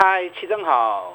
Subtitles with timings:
[0.00, 1.12] 嗨，齐正好，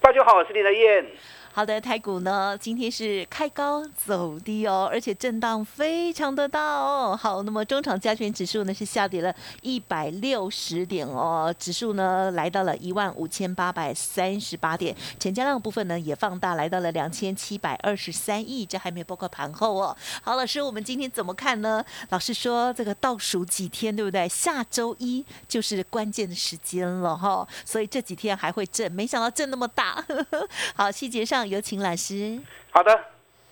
[0.00, 1.06] 大家好，我是林德燕。
[1.56, 7.18] 好的，台股呢今天是开高走低哦，而且震荡非常的大哦。
[7.18, 19.96] 好，那么中场加权指数呢是下跌了一百六十点哦，指数呢来到了一万五千八百三十八点，成交量部分呢也放大来到了两千七百二十三亿，这还没有包括盘后哦。
[20.20, 21.82] 好，老师，我们今天怎么看呢？
[22.10, 24.28] 老师说这个倒数几天对不对？
[24.28, 30.04] 下周一就是关键的时间了哈，所以这几天还会震，没想到震那么大。
[30.76, 31.45] 好，细节上。
[31.46, 32.40] 有请老师。
[32.70, 33.04] 好的，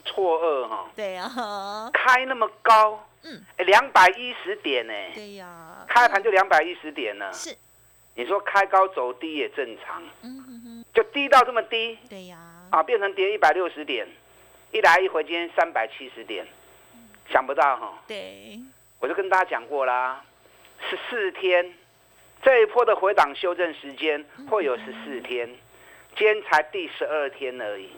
[0.04, 0.90] 错愕哈。
[0.94, 1.30] 对呀。
[1.92, 4.92] 开那么高，嗯，哎，两百一十点呢。
[5.14, 5.84] 对呀。
[5.88, 7.32] 开盘就两百一十点呢。
[7.32, 7.56] 是。
[8.16, 10.02] 你说开高走低也正常。
[10.22, 10.84] 嗯哼哼。
[10.92, 11.98] 就低到这么低。
[12.08, 12.38] 对呀。
[12.70, 14.06] 啊，变成跌一百六十点，
[14.72, 16.46] 一来一回今天三百七十点，
[17.30, 18.02] 想不到哈。
[18.06, 18.58] 对。
[19.00, 20.24] 我就跟大家讲过啦，
[20.88, 21.74] 十四天，
[22.42, 25.48] 这一波的回档修正时间会有十四天。
[26.16, 27.90] 今天才第十二天而已，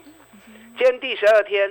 [0.75, 1.69] 今天第十二天，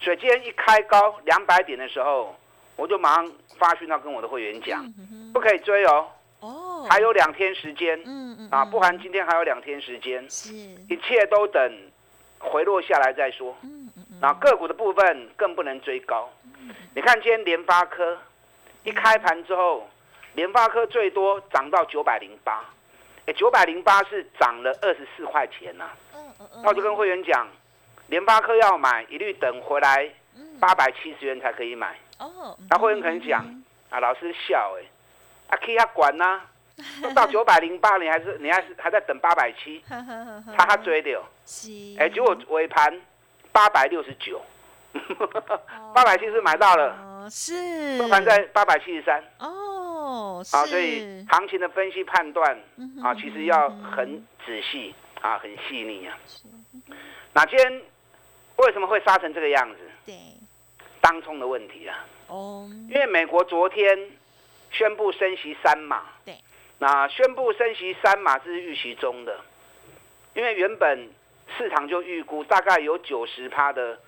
[0.00, 2.36] 所以今天一开高两百点的时候，
[2.76, 4.84] 我就马上发讯到跟我的会员讲，
[5.32, 6.08] 不可以追哦，
[6.40, 11.78] 哦，还有两天时间，嗯嗯，啊，不含今天还有两天时间，是，一切都等
[12.38, 16.30] 回落下来再说，嗯嗯嗯，那个股的部分更不能追高，
[16.94, 18.16] 你看今天联发科
[18.84, 19.88] 一开盘之后，
[20.34, 22.64] 联发科最多涨到九百零八。
[23.32, 25.88] 哎，九百零八是涨了二十四块钱呐。
[26.14, 26.60] 嗯嗯嗯。
[26.62, 27.48] 那我就跟会员讲，
[28.08, 30.06] 联发科要买，一律等回来
[30.60, 31.98] 八百七十元才可以买。
[32.18, 32.56] 哦。
[32.68, 33.42] 那会员可能讲，
[33.90, 34.84] 啊，老师笑哎，
[35.48, 36.42] 啊，可以他管呐，
[37.02, 41.22] 都到九百零八，你还是你还是还在等八百七， 他他追的哦。
[41.46, 41.70] 是。
[41.98, 43.00] 哎，结果尾盘
[43.50, 44.42] 八百六十九，
[45.94, 46.90] 八百七十买到了。
[47.00, 47.98] 哦，是。
[47.98, 49.22] 收盘在八百七十三。
[49.38, 49.61] 哦。
[50.52, 52.58] 啊，所以行情的分析判断
[53.02, 56.16] 啊，其实要很仔细啊，很细腻啊。
[57.32, 57.82] 那今天
[58.56, 59.78] 为什么会杀成这个样子？
[60.06, 60.14] 对，
[61.00, 62.04] 当冲的问题啊。
[62.28, 62.68] 哦。
[62.88, 64.10] 因为美国昨天
[64.70, 66.02] 宣布升息三码。
[66.24, 66.36] 对。
[66.78, 69.40] 那宣布升息三码是预期中的，
[70.34, 71.08] 因为原本
[71.56, 73.98] 市场就预估大概有九十趴的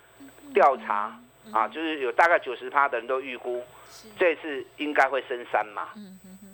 [0.53, 1.17] 调查
[1.53, 3.63] 啊，就是有大概九十趴的人都预估。
[4.19, 5.89] 这次应该会升三码，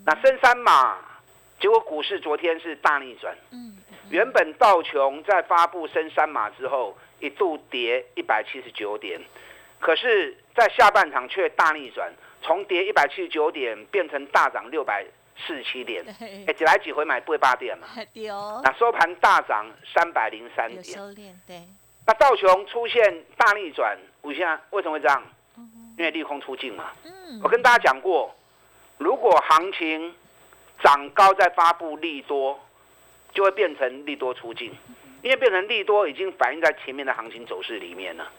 [0.05, 0.99] 那升三码，
[1.61, 3.37] 结果股市昨天是大逆转。
[3.51, 3.77] 嗯
[4.11, 9.21] 原本道琼在发布升三码之后，一度跌一百七十九点，
[9.79, 12.13] 可是，在下半场却大逆转，
[12.43, 15.07] 从跌一百七十九点变成大涨六百
[15.37, 17.87] 四十七点，哎，几来几回买不会八点嘛？
[18.65, 19.65] 那收盘大涨
[19.95, 20.99] 三百零三点。
[21.47, 21.63] 对。
[22.05, 25.23] 那道琼出现大逆转，我现在为什么会这样？
[26.01, 26.93] 因为利空出尽嘛，
[27.43, 28.35] 我跟大家讲过，
[28.97, 30.15] 如果行情
[30.83, 32.59] 涨高再发布利多，
[33.35, 34.73] 就会变成利多出尽，
[35.21, 38.33] 因为变成利多已经反映在前面的行情走势里面了。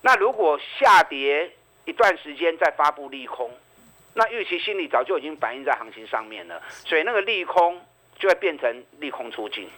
[0.00, 1.52] 那如果下跌
[1.84, 3.50] 一段时间再发布利空，
[4.14, 7.78] 那预期心理早就已经反映在行情上面了，所以那个利空
[8.18, 9.68] 就会变成利空出尽。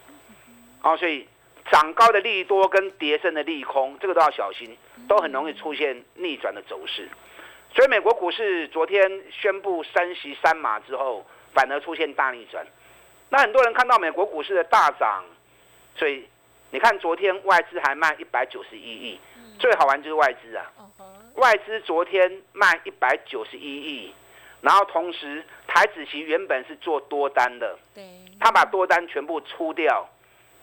[0.79, 1.27] 好，所以。
[1.71, 4.75] 涨高的利多跟跌升的利空，这个都要小心，
[5.07, 7.09] 都很容易出现逆转的走势。
[7.73, 12.65] 所以美国股市昨天宣布三息三码之后，反而出现大逆转。
[13.29, 15.23] 那很多人看到美国股市的大涨，
[15.95, 16.27] 所以
[16.71, 19.19] 你看昨天外资还卖一百九十一亿，
[19.57, 20.65] 最好玩就是外资啊，
[21.35, 24.13] 外资昨天卖一百九十一亿，
[24.61, 27.77] 然后同时台子期原本是做多单的，
[28.39, 30.07] 他把多单全部出掉。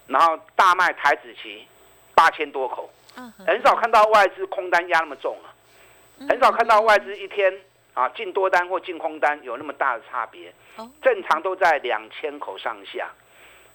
[0.07, 1.67] 然后大卖台子期
[2.15, 2.91] 八千多口，
[3.47, 5.51] 很少看到外资空单压那么重啊，
[6.29, 7.53] 很少看到外资一天
[7.95, 10.53] 啊进多单或进空单有那么大的差别，
[11.03, 13.11] 正常都在两千口上下，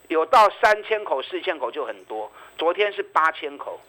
[0.08, 3.80] 有到三千口、四千口就很多，昨天是八千口，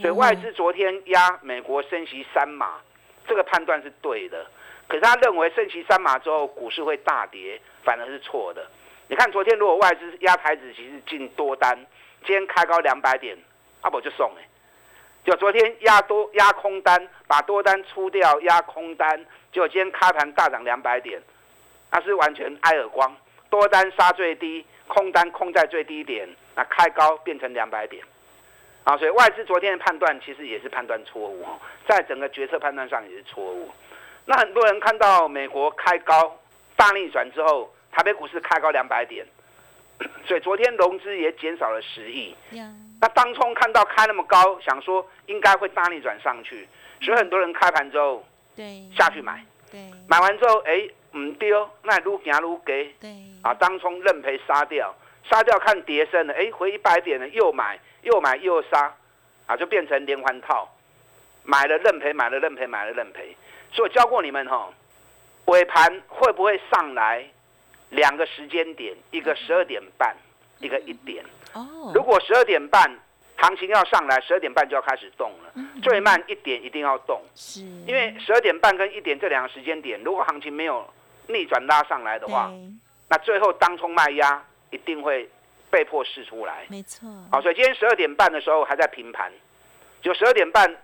[0.00, 2.80] 所以外资昨天压美国升息三码，
[3.26, 4.46] 这个判断是对的，
[4.88, 8.66] 可是他认为升息三码之后股市会大跌，反而是错的。
[9.08, 11.78] 你看，昨天如果外资压台子，其实进多单，
[12.24, 13.36] 今天开高两百点，
[13.82, 14.42] 阿伯就送哎。
[15.26, 19.18] 就昨天压多压空单，把多单出掉，压空单，
[19.52, 21.20] 结果今天开盘大涨两百点，
[21.90, 23.12] 那是完全挨耳光。
[23.50, 28.04] 多单杀最低，空单空在最低点，那开高变成两百点，
[28.84, 31.44] 啊，所以外资昨天的判断其实也是判断错误，
[31.88, 33.68] 在整个决策判断上也是错误。
[34.26, 36.38] 那很多人看到美国开高
[36.76, 39.26] 大逆转之后，台北股市开高两百点，
[40.24, 42.32] 所以昨天融资也减少了十亿。
[43.00, 46.66] 那当冲看到开那么高，想说应该会大逆转上去，
[47.00, 48.82] 所以很多人开盘之后对。
[48.96, 49.80] 下去买，对。
[50.08, 53.10] 买完之后哎唔丢，那撸行撸给对。
[53.42, 54.94] 啊，当冲认赔杀掉，
[55.28, 58.94] 杀掉看跌升了，哎回一百点了又买又买又杀，
[59.46, 60.68] 啊就变成连环套，
[61.44, 63.36] 买了认赔，买了认赔，买了认赔。
[63.72, 64.70] 所以我教过你们哈，
[65.46, 67.24] 尾盘会不会上来
[67.90, 70.16] 两个时间点，一个十二点半，
[70.60, 71.22] 一个一点。
[71.56, 72.90] 哦，如果十二点半
[73.36, 75.68] 行情要上来，十二点半就要开始动了，嗯。
[75.82, 77.60] 最慢一点一定要动，是。
[77.86, 80.88] 因为十二点半跟一点这两个时间点，如果行情没有
[81.28, 82.50] 逆转拉上来的话，
[83.08, 85.28] 那最后当冲卖压一定会
[85.70, 86.64] 被迫试出来。
[86.68, 89.30] 没错，好，所以今天十二点半的时候还在平盘，
[90.00, 90.74] 就十二点半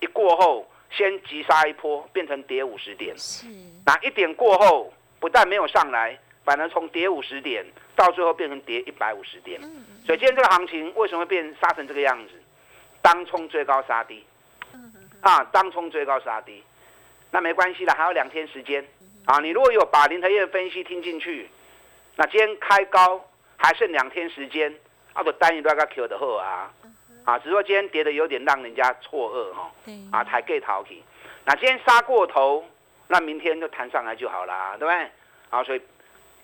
[0.00, 3.16] 一过后，先急杀一波，变成跌五十点。
[3.18, 3.46] 是。
[3.84, 6.18] 那一点过后，不但没有上来，
[6.48, 7.62] 反而从跌五十点
[7.94, 9.60] 到最后变成跌一百五十点。
[9.62, 12.32] 嗯所以今天这个行情为什么会变杀成这个样子？
[13.02, 14.24] 当冲追高杀低，
[14.72, 14.90] 嗯
[15.20, 16.62] 啊，当冲追高杀低，
[17.30, 18.82] 那没关系了，还有两天时间
[19.26, 19.38] 啊。
[19.40, 21.50] 你如果有把林台业的分析听进去，
[22.16, 23.22] 那今天开高
[23.58, 24.74] 还剩两天时间，
[25.12, 26.72] 啊，不单一都要 Q 的后啊，
[27.26, 31.02] 啊，只是说今天跌的有点让人家错愕哈、对啊，抬 gay 逃去。
[31.44, 32.64] 那今天杀过头，
[33.08, 35.10] 那明天就弹上来就好啦，对不对？
[35.50, 35.82] 啊，所以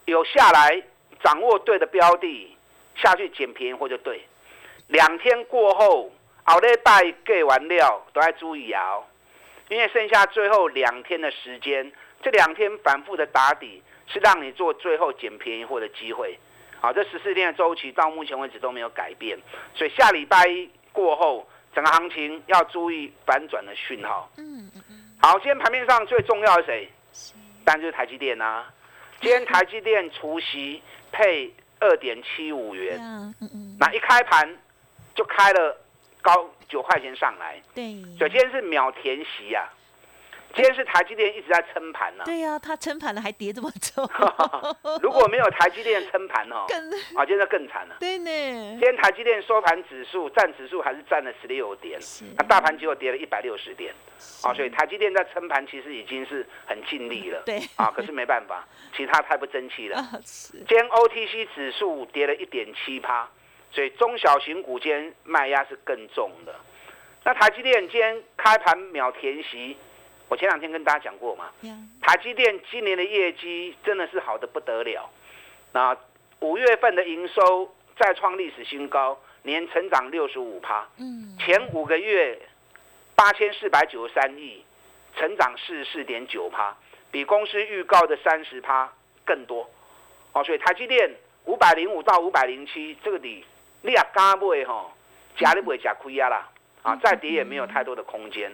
[0.06, 0.82] 有下来
[1.22, 2.56] 掌握对的标的，
[2.96, 4.22] 下去捡便宜货就对。
[4.88, 6.12] 两天过后，
[6.44, 9.04] 后礼拜给完料都要注意啊、哦，
[9.68, 11.90] 因为剩下最后两天的时间，
[12.22, 16.38] 这两天反复的打底是让你做最后捡便宜货的机会。
[16.80, 19.38] 好，这十四天的周期到目前为止都没有改变，
[19.74, 24.30] 所以下礼拜一过后，整个行情要注意反转的讯号。
[24.36, 26.88] 嗯嗯嗯好，今天盘面上最重要的是谁？
[27.14, 27.32] 是
[27.64, 28.70] 当然就是台积电啊。
[29.24, 31.50] 今天台积电除夕配
[31.80, 33.00] 二点七五元，
[33.80, 34.46] 那一开盘
[35.14, 35.74] 就开了
[36.20, 39.64] 高九块钱上来，对所以今天是秒填息啊。
[40.54, 44.08] 今天是台积电一直在撑盘呢、对呀，它撑盘了还跌这么重，
[45.02, 47.96] 如果没有台积电撑盘哦， 更啊，今天就更惨了。
[47.98, 48.30] 对呢
[48.78, 53.92] 今，天台积电收盘指数占指数还是占了十六点，是那大盘结果跌了一百六十点，
[54.42, 57.42] 啊，所以台积电在撑盘其实已经是很尽力了。
[57.44, 58.64] 对啊，可是没办法，
[58.96, 60.00] 其他太不争气了。
[60.22, 63.28] 今天 OTC 指数跌了一点七趴，
[63.72, 66.54] 所以中小型股今天卖压是更重的。
[67.24, 69.76] 那台积电今天开盘秒填息，
[70.28, 75.10] 我前两天跟大家讲过嘛，呀台积电今年的业绩真的是好的不得了。
[75.72, 75.96] 那
[76.40, 82.38] 五月份的营收再创历史新高，年成长六十五趴，嗯前五个月
[83.14, 84.64] 八千四百九十三亿，
[85.16, 86.74] 成长四十四点九趴，
[87.10, 88.92] 比公司预告的三十趴
[89.24, 89.70] 更多。
[90.32, 93.44] 哦，所以台积电五百零五到五百零七这个底，
[93.82, 94.90] 你也敢买吼，
[95.36, 96.48] 加你不会加亏啊啦，
[96.82, 98.50] 啊，再跌也没有太多的空间。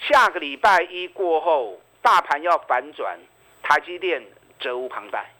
[0.00, 3.18] 下个礼拜一过后，大盘要反转，
[3.62, 4.22] 台积电
[4.58, 5.30] 责无旁贷。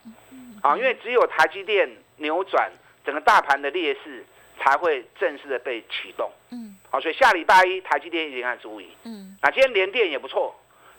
[0.62, 2.70] 啊，因为只有台积电扭转，
[3.04, 4.24] 整个大盘的劣势
[4.58, 6.30] 才会正式的被启动。
[6.50, 8.88] 嗯好，所以下礼拜一台积电一定要注意。
[9.04, 10.54] 嗯那今天联电也不错，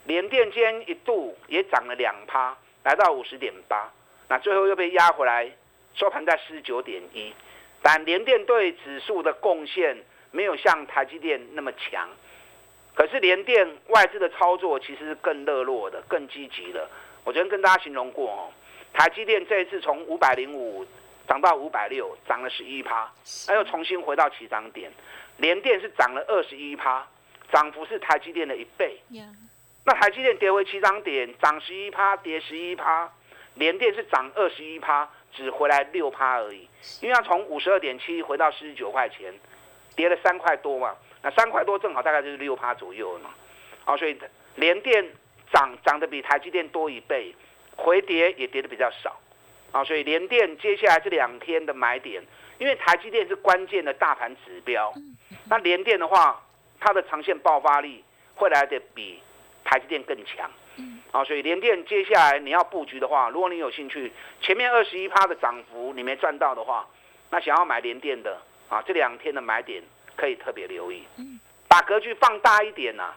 [0.06, 3.92] 联电今天一度也涨了两趴，来到五十点八，
[4.28, 5.52] 那最后又被压回来，
[5.94, 7.32] 收盘在四十九点一。
[7.84, 9.98] 但联电对指数的贡献
[10.32, 12.10] 没有像台积电那么强，
[12.94, 16.88] 可是联电外资的操作其实是更热络的、更积极的。
[17.24, 18.50] 我昨天跟大家形容过哦，
[18.94, 20.86] 台积电这一次从五百零五
[21.28, 23.12] 涨到五百六，涨了十一趴，
[23.48, 24.92] 那又重新回到起涨点。
[25.38, 27.08] 联电是涨了二十一趴，
[27.52, 29.00] 涨幅是台积电的一倍。
[29.12, 29.26] 呀
[29.84, 33.12] 那台积电跌回起涨点，涨十一趴，跌十一趴，
[33.56, 36.68] 联电是涨二十一趴，只回来六趴而已。
[37.02, 39.34] 因为它从五十二点七回到四十九块钱，
[39.96, 43.30] 跌了三块多嘛，那三块多正好大概就是六趴左右了嘛。
[43.86, 44.18] 啊，所以
[44.56, 45.06] 联电
[45.52, 47.34] 涨涨得比台积电多一倍，
[47.76, 49.20] 回跌也跌得比较少。
[49.72, 52.22] 啊，所以联电接下来这两天的买点，
[52.58, 54.94] 因为台积电是关键的大盘指标，
[55.50, 56.44] 那联电的话，
[56.80, 58.04] 它的长线爆发力
[58.36, 59.22] 会来的比
[59.64, 60.52] 台积电更强。
[61.12, 64.12] 啊，所以联电接下来你要布局的话，如果你有兴趣，
[64.42, 66.88] 前面二十一趴的涨幅你没赚到的话，
[67.30, 68.38] 那想要买联电的
[68.70, 69.82] 啊，这两天的买点
[70.22, 71.04] 可以特别留意，
[71.68, 73.12] 把格局放大一点呐、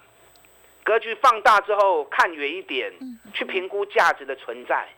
[0.83, 2.91] 格局放大之后看远一点，
[3.35, 4.89] 去评估价值的存在。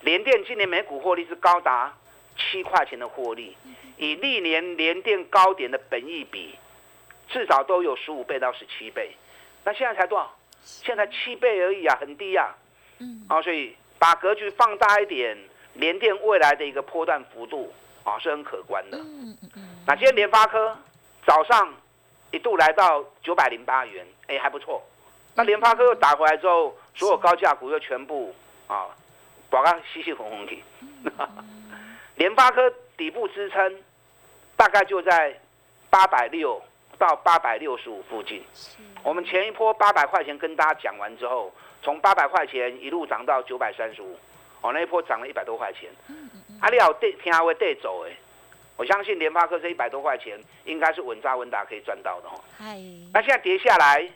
[0.00, 1.96] 联电今年每股获利是高达
[2.36, 3.56] 七块钱的获利，
[3.96, 6.58] 以历年连电高点的本益比，
[7.28, 9.12] 至少都有十五倍到十七倍。
[9.62, 10.36] 那现在才多少？
[10.64, 12.56] 现在七倍而已啊，很低啊。
[12.98, 13.24] 嗯。
[13.28, 15.38] 啊，所以把格局放大一点，
[15.74, 17.72] 联电未来的一个波段幅度
[18.02, 18.98] 啊是很可观的。
[18.98, 19.62] 嗯嗯嗯。
[19.86, 20.76] 那今天联发科
[21.26, 21.74] 早上
[22.30, 24.80] 一度来到九百零八元，哎还不错。
[25.34, 28.34] 那联发科又打回来之后，所有高价股又全部
[28.68, 28.86] 啊，
[29.50, 30.62] 保刚稀稀红红的。
[32.14, 33.82] 联发科底部支撑
[34.56, 35.38] 大概就在
[35.90, 36.62] 八百六
[36.96, 38.42] 到八百六十五附近。
[39.02, 41.52] 我们前一波八百块钱跟大家讲完之后，
[41.82, 44.16] 从八百块钱一路涨到九百三十五，
[44.62, 45.90] 哦，那一波涨了一百多块钱。
[46.62, 48.16] 阿里奥带听阿威带走哎，
[48.76, 52.40] 我相信联发科这一百多块钱应该是稳扎稳打可以赚到的哦。
[52.58, 52.78] 嗨，
[53.12, 54.08] 那现在跌下来，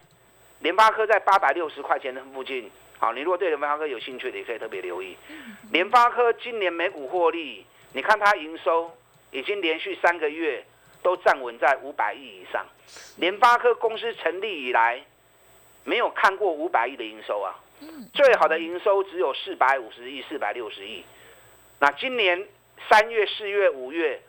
[0.61, 5.17] 联发科在八百六十块钱的附近，好，你如果对联发科有兴趣的，也可以特别留意。
[5.73, 7.64] 联发科今年每股获利。
[7.93, 8.97] 你看它营收
[9.33, 10.64] 已经连续三个月
[11.02, 12.64] 都站稳在五百亿以上，
[13.17, 15.02] 联发科公司成立以来
[15.83, 17.50] 没有看过五百亿的营收啊，
[18.12, 21.05] 最好的营收只有四百五十亿、四百六十亿。
[21.81, 22.47] 那今年
[22.88, 24.21] 三月、四月、五月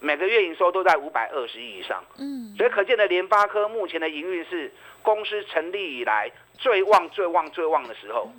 [0.00, 8.30] 每个月营收都在五百二十亿以上，嗯，所以可见的联发科目前的营运是公司成立以来最旺、最旺、最旺的时候。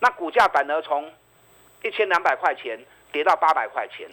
[0.00, 1.10] 那股价反而从
[1.82, 2.78] 一千两百块钱。
[3.14, 4.08] 跌到八百块钱，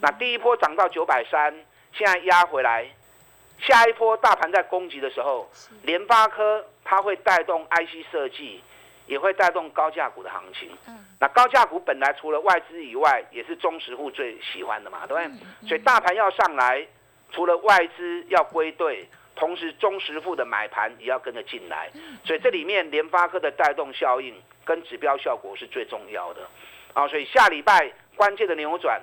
[0.00, 1.52] 那第一波涨到九百三，
[1.92, 2.88] 现在压回来，
[3.58, 5.50] 下一波大盘在攻击的时候，
[5.82, 8.62] 联发科它会带动 IC 设计，
[9.06, 10.70] 也会带动高价股的行情。
[10.88, 15.68] 嗯那高价股本来除了外资以外，也是中实户最喜欢的嘛，对不对？
[15.68, 16.86] 所以大盘要上来，
[17.32, 21.90] 除了外资要归队，同时中实户的买盘也要跟着进来。
[22.24, 24.34] 所以这里面联发科的带动效应
[24.64, 26.42] 跟指标效果是最重要的。
[26.92, 27.92] 啊，所以下礼拜。
[28.16, 29.02] 关键的扭转，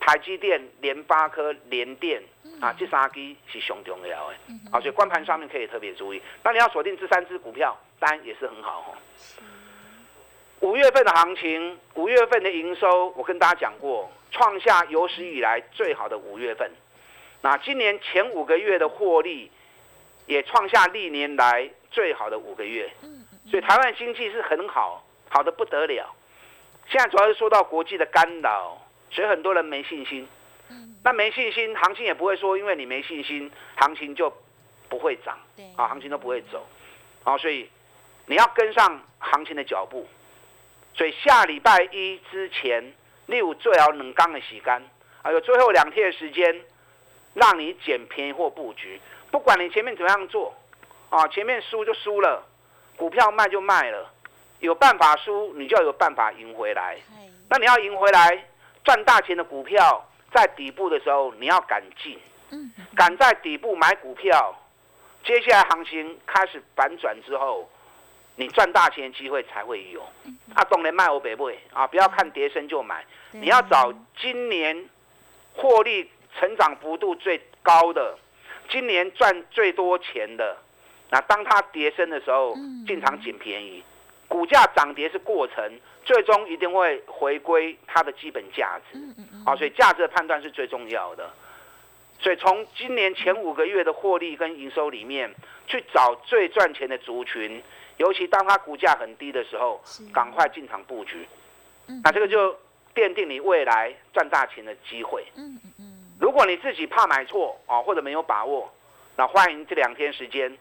[0.00, 2.20] 台积电、联发科、联电
[2.60, 4.34] 啊，这三支是上重要的，
[4.72, 6.20] 啊，所以关盘上面可以特别注意。
[6.42, 8.90] 那你要锁定这三只股票，当然也是很好哦。
[10.58, 16.68] 五月份的行情，五月份的营收，我跟大家讲过，创下有史以来最好的五月份。
[17.42, 19.52] 那今年前五个月的获利，
[20.26, 22.90] 也创下历年来最好的五个月。
[23.48, 26.12] 所以台湾经济是很好，好的不得了。
[26.88, 28.76] 现在主要是受到国际的干扰，
[29.12, 30.26] 所以很多人没信心。
[31.04, 34.32] 那没信心，行情也不会说，因为你没信心，行情就
[34.88, 35.38] 不会涨。
[35.76, 36.66] 啊，行情都不会走。
[37.24, 37.68] 啊，所以
[38.26, 40.06] 你要跟上行情的脚步。
[40.94, 42.92] 所以下礼拜一之前，
[43.26, 44.82] 你有最好能刚的洗干，
[45.22, 46.60] 还有最后两天的时间，
[47.34, 49.00] 让你捡便宜或布局。
[49.30, 50.54] 不管你前面怎么样做，
[51.08, 52.46] 啊，前面输就输了，
[52.96, 54.10] 股票卖就卖了。
[54.60, 56.96] 有办法输，你就要有办法赢回来。
[57.48, 58.44] 那你要赢回来，
[58.84, 62.20] 赚大钱的股票，在底部的时候，你要敢进，
[62.94, 64.54] 敢在底部买股票。
[65.24, 67.68] 接下来行情开始反转之后，
[68.42, 70.02] 你赚大钱的机会才会有。
[70.54, 74.88] 啊，懂人卖我北会啊，不要看跌升就买，你要找今年
[75.54, 78.18] 获利成长幅度最高的，
[78.68, 80.56] 今年赚最多钱的。
[81.10, 82.54] 那当它跌升的时候，
[82.86, 83.82] 进场捡便宜。
[84.28, 88.98] 股价涨跌是过程，最终一定会回归它的基本价值。
[89.44, 91.30] 啊，所以价值的判断是最重要的。
[92.18, 95.34] 所以从今年前五个月的获利跟营收里面，
[95.66, 97.62] 去找最赚钱的族群，
[98.02, 99.80] 尤其当它股价很低的时候，
[100.12, 101.24] 赶快进场布局。
[101.86, 102.00] 嗯。
[102.02, 102.52] 那这个就
[102.92, 105.24] 奠定你未来赚大钱的机会。
[105.36, 105.84] 嗯嗯嗯。
[106.18, 108.68] 如果你自己怕买错啊，或者没有把握，
[109.16, 110.58] 那欢迎这两天时间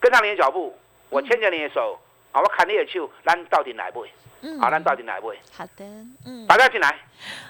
[0.00, 0.76] 跟上你的脚步，
[1.08, 1.96] 我牵着你的手。
[2.32, 4.04] 啊，我砍你的手，咱到底来不？
[4.42, 5.38] 嗯，好，咱到底来位？
[5.52, 5.84] 好的，
[6.24, 6.94] 嗯，大家进来。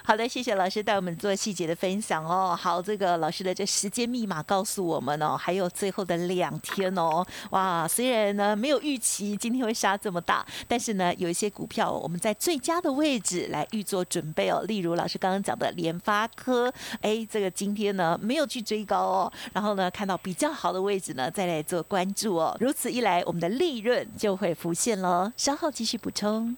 [0.05, 2.55] 好的，谢谢老师带我们做细节的分享哦。
[2.55, 7.27] 好，这个老师的这时间密码告诉我们哦，还有最后的两天哦。
[7.51, 14.63] 哇，虽然呢没有预期今天会杀这么大，但是呢有一些股票我们在最佳的位置来预做准备哦。
[14.69, 16.71] 例如老师刚刚讲的联发科，
[17.01, 22.55] 哎，这个今天呢没有去追高哦，然后呢看到比较好的位置呢再来做关注哦。
[22.61, 25.33] 如此一来，我们的利润就会浮现喽。
[25.39, 26.55] 稍后继续补充。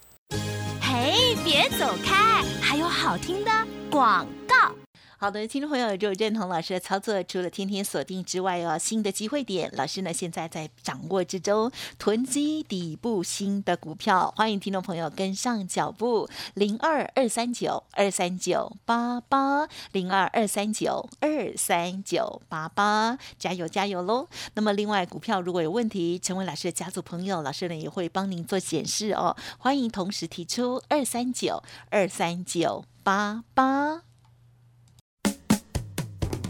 [0.81, 3.51] 嘿，别走开，还有好听的
[3.91, 4.84] 广告。
[5.25, 24.29] 好的，听众朋友，如果认同老师的操作，除了天天锁定之外哦，新的机会点，老师呢现在在掌握之中，囤积底部新的股票，欢迎听众朋友跟上脚步，零二二三九二三九八八，零二二三九二三九八八，加油加油喽！
[24.53, 34.03] 那么另外股票如果有问题，成为老师的家族朋友，老师呢也会帮您做显示哦，欢迎同时提出二三九二三九八八。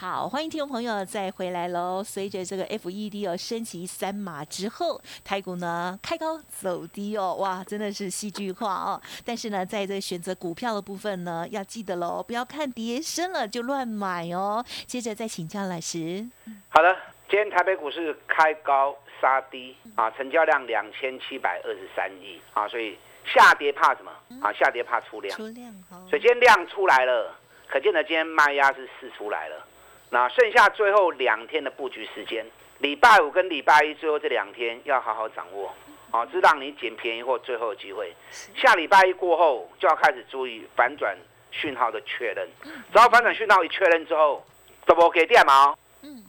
[0.00, 2.04] 好，欢迎听众朋友再回来喽。
[2.04, 9.02] 随着这个 FED 哦升级三码之后，台股呢开高走低哦，哇，真的是戏剧化哦。
[9.24, 14.64] 但是呢，在这个选择股票的部分呢，要记得喽，不要看跌升了就乱买哦。
[14.86, 16.24] 接着再请教老师。
[16.68, 16.96] 好的，
[17.28, 24.52] 今天台北股市开高杀低啊，成交量两千七百二十三亿啊，所以下跌怕什么啊？
[24.52, 26.06] 下跌怕出量，出量哦。
[26.08, 27.34] 所以今天量出来了，
[27.66, 29.64] 可见的今天卖压是试出来了。
[30.10, 32.46] 那剩下最后两天的布局时间，
[32.78, 35.74] 礼拜五跟礼拜一最后这两天要好好掌握，
[36.10, 38.14] 啊，是让你捡便宜或最后的机会。
[38.56, 41.16] 下礼拜一过后就要开始注意反转
[41.50, 44.44] 讯号的确认，只要反转讯号一确认之后
[44.86, 45.76] ，double 给电毛，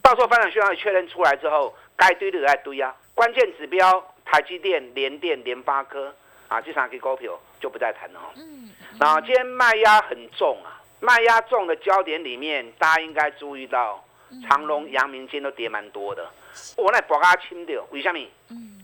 [0.01, 2.93] 到时候反转讯号一确认出来之后，该堆的来堆啊。
[3.15, 6.13] 关键指标台积电、联电、联发科
[6.47, 8.19] 啊，这三个股票就不再谈了。
[8.37, 8.69] 嗯，
[8.99, 10.78] 那今天卖压很重啊。
[10.99, 14.03] 卖压重的焦点里面，大家应该注意到，
[14.47, 16.29] 长隆、阳明今天都跌蛮多的。
[16.75, 18.19] 我那博阿清的，为什么？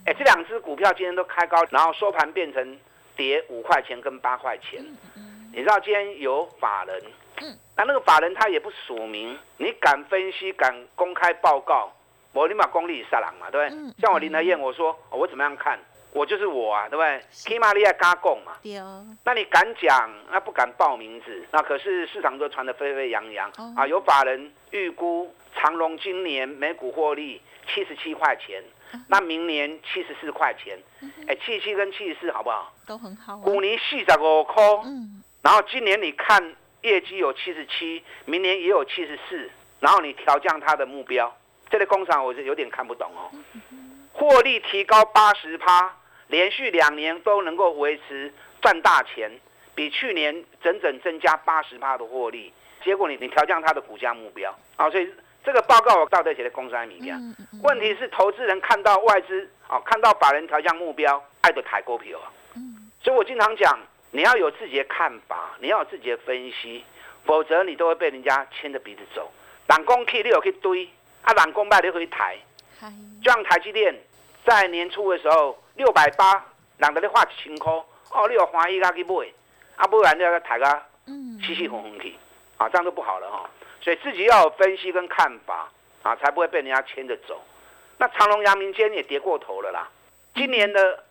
[0.06, 2.80] 哎，这两只股票今天都开高，然后收盘变成
[3.16, 4.86] 跌五块钱跟八块钱。
[5.52, 7.02] 你知道今天有法人，
[7.76, 11.92] 那那个法人他也不署名，你敢分析、敢公开报告，
[12.34, 13.94] 我立马功力杀人嘛，对不对？
[14.00, 15.80] 像我林德燕，我说我怎么样看？
[16.16, 17.22] 我就是我啊，对不对？
[17.30, 18.54] 起码你要加供嘛。
[18.64, 19.06] 对哦。
[19.26, 23.86] 那你敢讲，那不敢报名字，那可是市场都传得沸沸扬扬啊！
[23.86, 28.64] 有法人预估长隆今年每股获利七十七块钱，
[29.10, 30.80] 那明年七十四块钱。
[31.28, 32.74] 哎，七七跟七十四好不好？
[32.88, 33.36] 都很好。
[33.40, 35.22] 股年四十五块，嗯。
[35.42, 39.52] 然后今年你看业绩有七十七，明年也有七十四，
[39.82, 41.36] 然后你调降它的目标，
[41.70, 43.30] 这类工厂我是有点看不懂哦。
[44.14, 45.94] 获利提高八十趴。
[46.28, 49.32] 连续两年都能够维持赚大钱，
[49.76, 52.52] 比去年整整增加八十趴的获利。
[52.84, 55.12] 结果你你调降它的股价目标啊，所以
[55.44, 57.20] 这个报告我到底写的公开米面。
[57.64, 62.30] 问题是投资人看到外资啊，看到法人调降目标，爱的抬股票啊。
[63.04, 63.80] 所以我经常讲，
[64.12, 66.84] 你要有自己的看法，你要有自己的分析，
[67.24, 69.32] 否则你都会被人家牵着鼻子走。
[69.68, 70.88] 冷工去你有去堆，
[71.22, 72.38] 啊冷工卖你可以抬。
[73.24, 73.96] 就像台积电
[74.46, 75.58] 在年初的时候。
[75.76, 76.34] 六百八，
[76.78, 77.72] 人家咧花一千块，
[78.12, 79.28] 哦，你有欢喜甲去买，
[79.76, 80.84] 啊，不然你要抬个，
[81.46, 82.16] 气气哄哄去，
[82.58, 83.50] 啊，这样就不好了哈。
[83.82, 85.70] 所以自己要有分析跟看法，
[86.02, 87.42] 啊，才不会被人家牵着走。
[87.98, 89.90] 那长隆、阳明间也跌过头了啦。
[90.34, 91.04] 今年的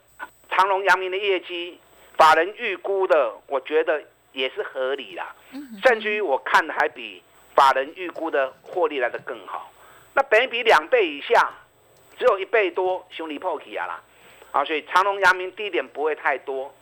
[0.51, 1.79] 长隆、阳明的业绩，
[2.17, 5.35] 法人预估的，我觉得也是合理啦。
[5.83, 7.23] 甚至于我看的还比
[7.55, 9.71] 法人预估的获利来的更好。
[10.15, 11.51] 那等于比两倍以下，
[12.19, 14.01] 只有一倍多，兄弟破起啊啦。
[14.55, 16.73] 啊，所以长隆、阳明低点不会太多，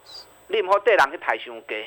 [0.48, 1.82] 你唔好带人去抬伤低。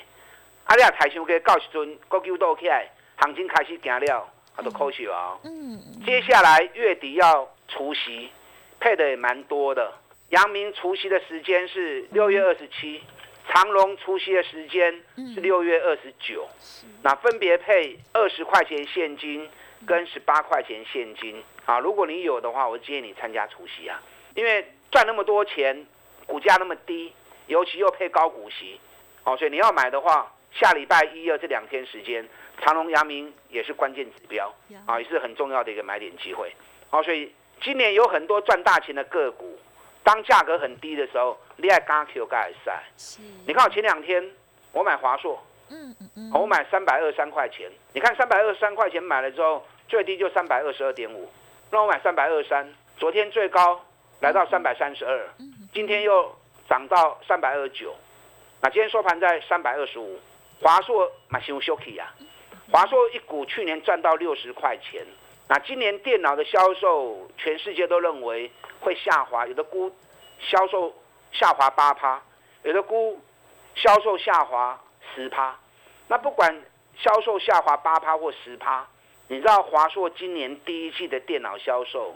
[0.66, 5.38] 啊，你啊抬伤低，到时阵股球倒起来，行情开始行了，啊，都可惜啊。
[5.44, 5.80] 嗯。
[6.04, 8.32] 接下来月底要除夕，
[8.80, 9.94] 配的也蛮多的。
[10.30, 13.04] 阳明除夕的时间是六月二十七，
[13.48, 15.04] 长隆除夕的时间
[15.36, 16.50] 是六月二十九。
[17.04, 19.48] 那分别配二十块钱现金
[19.86, 21.44] 跟十八块钱现金。
[21.66, 24.02] 啊，如果你有的话，我建议你参加除夕啊，
[24.34, 24.68] 因为。
[24.96, 25.86] 赚那么多钱，
[26.26, 27.12] 股价那么低，
[27.48, 28.80] 尤其又配高股息，
[29.26, 32.26] 哦，所以你要买的话，下礼拜一、二这两天时间，
[32.62, 34.50] 长隆、阳明也是关键指标，
[34.86, 36.50] 啊，也是很重要的一个买点机会，
[36.90, 37.30] 好，所以
[37.62, 39.60] 今年有很多赚大钱的个股，
[40.02, 42.82] 当价格很低的时候，你爱加 Q 加赛，
[43.46, 44.26] 你看我前两天
[44.72, 51.30] 我买华硕，嗯嗯嗯，我买三百二三块钱，你看三百二三块钱买了之后，最低就三百二十二点五，
[51.70, 53.85] 那我买三百二三，昨天最高。
[54.22, 55.30] 来到三百三十二，
[55.74, 56.34] 今天又
[56.68, 57.94] 涨到三百二十九，
[58.62, 60.20] 那今天收盘在三百二十五。
[60.62, 62.16] 华硕马修修 k 啊，
[62.72, 65.06] 华硕一股去年赚到六十块钱，
[65.50, 68.50] 那今年电脑的销售，全世界都认为
[68.80, 69.94] 会下滑，有的估
[70.40, 70.94] 销售
[71.34, 72.22] 下滑八趴，
[72.64, 73.20] 有的估
[73.76, 74.80] 销售下滑
[75.14, 75.60] 十趴。
[76.08, 76.64] 那不管
[76.98, 78.88] 销售下滑八趴或十趴，
[79.28, 82.16] 你知道华硕今年第一季的电脑销售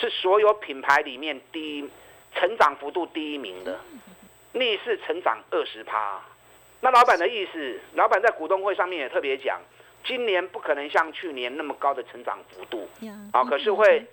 [0.00, 1.90] 是所有品牌里面第一
[2.34, 3.78] 成长幅度第一名的，
[4.52, 6.20] 逆势成长二十趴。
[6.80, 9.60] 那老板的意思，老板在股东会上面也特别讲，
[10.04, 12.88] 今年不可能像去年那么高的成长幅度，
[13.32, 14.06] 啊，可是会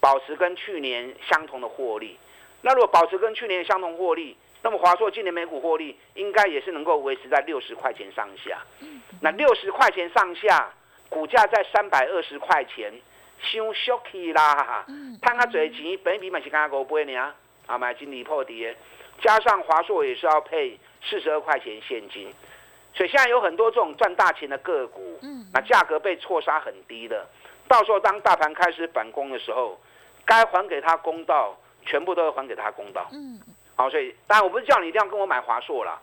[0.00, 2.18] 保持跟去年相同的获利。
[2.62, 8.58] 那如果保持跟去年相同获利，那么华硕今年每股获利应该也是能够维持在六十块钱上下。
[9.20, 10.72] 那六十块钱上下，
[11.08, 12.92] 股价在三百二十块钱，
[13.40, 14.84] 伤俗气啦！
[15.22, 17.34] 赚他嘴钱，本比买是刚刚五倍呢，
[17.66, 18.76] 啊，买金利破跌，
[19.20, 20.78] 加上华硕也是要配。
[21.08, 22.28] 四十二块钱现金，
[22.92, 27.24] 所以现在有很多这种赚大钱的个股，嗯，那价格被错杀很低的，
[27.68, 29.78] 到时候当大盘开始反攻的时候，
[30.24, 33.40] 该还给他公道，全部都要还给他公道，嗯，
[33.76, 35.96] 好，所以当然我不是叫你一定要跟我买华硕啦，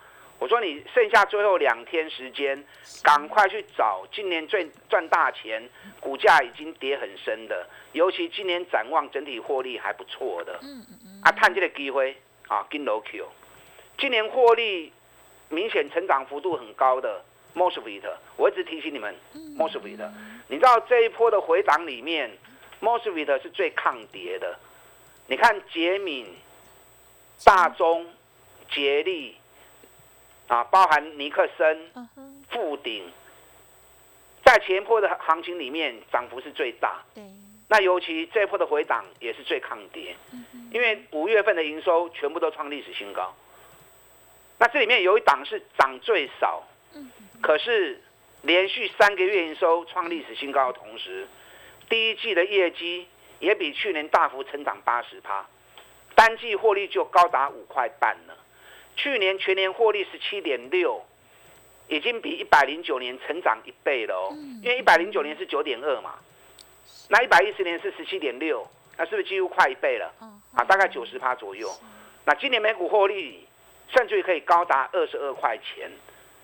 [0.44, 2.62] 我说你剩下最后两天时间，
[3.02, 5.70] 赶快去找今年最赚大钱，
[6.02, 12.18] 股价已经跌很深的，尤其今年展望整体获利还不错的，嗯嗯嗯，啊，探这个机会
[12.50, 13.26] 啊，跟楼 Q。
[13.98, 14.92] 今年获利
[15.48, 17.24] 明显成长幅度很高的
[17.56, 18.04] Mosfet，
[18.36, 19.16] 我一直提醒你们
[19.58, 20.10] Mosfet，
[20.50, 22.30] 你知道这一波的回档里面
[22.82, 24.60] ，Mosfet 是最抗跌的。
[25.28, 26.28] 你看杰敏、
[27.46, 28.06] 大中、
[28.70, 29.38] 杰力
[30.48, 31.92] 啊，包含尼克森、
[32.50, 33.12] 富鼎，
[34.46, 37.02] 在前波的行情里面涨幅是最大。
[37.16, 37.24] 对。
[37.70, 40.16] 那尤其这一波的回档也是最抗跌，
[40.72, 43.34] 因为五月份的营收全部都创历史新高。
[44.60, 46.62] 那这里面有一档是涨最少，
[47.42, 48.00] 可是
[48.44, 51.28] 连续三个月营收创历史新高的同时，
[51.90, 53.08] 第一季的业绩
[53.40, 55.48] 也比去年大幅成长八十趴，
[56.14, 58.38] 单季获利就高达五块半了。
[58.96, 61.04] 去年全年获利十七点六，
[61.88, 64.34] 已经比一百零九年成长一倍了哦。
[64.62, 66.16] 因为一百零九年是九点二嘛，
[67.10, 70.14] 那一百一十年是十七点六，那是不是几乎快一倍了？
[70.56, 71.70] 啊，大概九十趴左右。
[72.26, 73.48] 那今年每股获利。
[73.90, 75.92] 甚至于可以高达二十二块钱，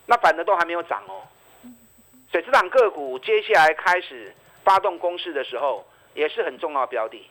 [0.05, 1.23] 那反而都还没有涨哦。
[2.29, 4.31] 所以这档个股接下来开始
[4.63, 5.83] 发动攻势的时候，
[6.13, 7.25] 也是很重要的标的。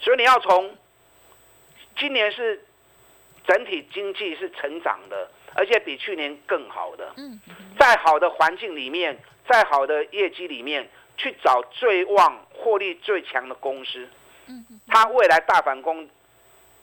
[0.00, 0.74] 所以你要从
[1.96, 2.64] 今年是
[3.46, 7.12] 整体经济是成长的，而且比去年更好的。
[7.16, 7.40] 嗯
[7.78, 9.16] 在好的环境里面，
[9.48, 14.08] 在好的业绩里面，去找最旺、获利最强的公司。
[14.88, 16.08] 它未来大反攻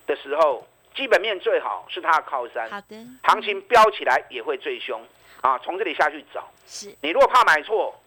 [0.05, 0.67] 的时候。
[0.95, 5.03] 基本面最好是它的靠山，好的，行情飙起来也会最凶
[5.41, 5.57] 啊！
[5.57, 7.99] 从这里下去找，是你如果怕买错，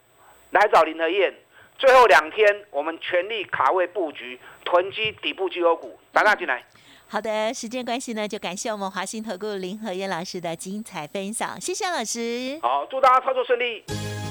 [0.53, 1.35] 来找林和燕。
[1.77, 6.65] 最后两天我们全力卡位布局，囤积底部绩优股，打大进来。
[7.09, 12.59] 好的，时间关系呢，就感谢我们华兴投顾林和燕老师的精彩分享，谢谢老师。
[12.61, 13.85] 好，祝大家操作顺利。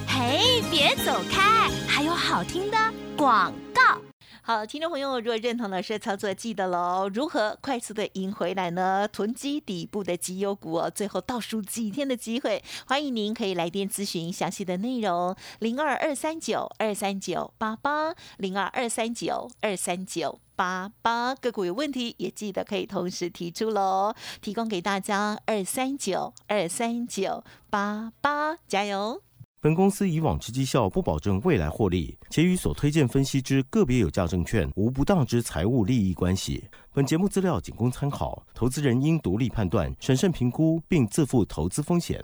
[0.08, 2.78] 嘿，别走开，还有好听的
[3.18, 4.00] 广告。
[4.42, 7.10] 好，听众朋友，如果认同老师的操作，记得喽。
[7.14, 9.08] 如何快速的赢回来呢？
[9.08, 21.36] 囤积底部的绩优股哦，最后倒数几天的机会，欢迎您可以来电咨询详细的内容，零二二三九二三九八八，零二二三九二三九八八。
[21.36, 29.22] 个股有问题也记得可以同时提出喽，提供给大家二三九二三九八八，加油。
[29.62, 36.64] 本公司以往之绩效不保证未来获利，且与所推荐分析之个别有价证券无不当之财务利益关系。
[36.94, 42.24] 本节目资料仅供参考，投资人应独立判断、审慎评估，并自负投资风险。